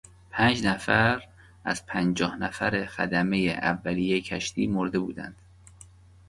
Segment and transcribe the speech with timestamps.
[0.29, 1.21] پنچ نفر
[1.65, 5.35] از پنجاه نفر خدمهی اولیهی کشتی مرده بودند.